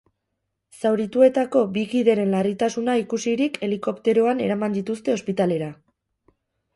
Zaurituetako 0.83 1.59
bi 1.75 1.83
kideren 1.91 2.31
larritasuna 2.35 2.95
ikusirik 3.01 3.59
helikopteroan 3.67 4.41
eraman 4.47 4.73
dituzte 4.79 5.15
ospitalera. 5.17 5.69